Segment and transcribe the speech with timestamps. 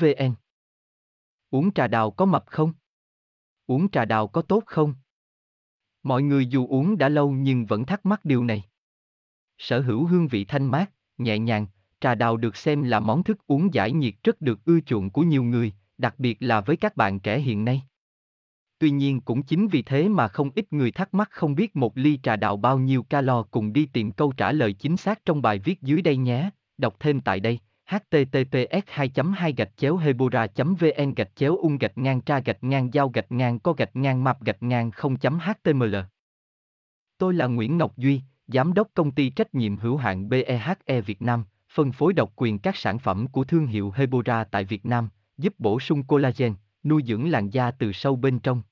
[0.00, 0.34] vn
[1.50, 2.72] uống trà đào có mập không
[3.66, 4.94] uống trà đào có tốt không
[6.02, 8.62] mọi người dù uống đã lâu nhưng vẫn thắc mắc điều này
[9.58, 11.66] sở hữu hương vị thanh mát nhẹ nhàng
[12.00, 15.22] trà đào được xem là món thức uống giải nhiệt rất được ưa chuộng của
[15.22, 17.82] nhiều người, đặc biệt là với các bạn trẻ hiện nay.
[18.78, 21.98] Tuy nhiên cũng chính vì thế mà không ít người thắc mắc không biết một
[21.98, 25.42] ly trà đào bao nhiêu calo cùng đi tìm câu trả lời chính xác trong
[25.42, 26.50] bài viết dưới đây nhé.
[26.78, 31.98] Đọc thêm tại đây https 2 2 gạch chéo hebora vn gạch chéo ung gạch
[31.98, 35.96] ngang tra gạch ngang giao gạch ngang co gạch ngang map gạch ngang 0 html
[37.18, 41.22] Tôi là Nguyễn Ngọc Duy, Giám đốc công ty trách nhiệm hữu hạn BEHE Việt
[41.22, 45.08] Nam, phân phối độc quyền các sản phẩm của thương hiệu Hebora tại Việt Nam,
[45.38, 48.62] giúp bổ sung collagen, nuôi dưỡng làn da từ sâu bên trong.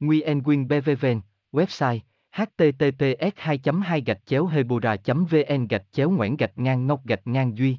[0.00, 1.20] Nguyen Quyên BVVN,
[1.52, 1.98] website
[2.32, 7.58] https 2 2 gạch chéo hebora vn gạch chéo ngoãn gạch ngang ngọc gạch ngang
[7.58, 7.78] duy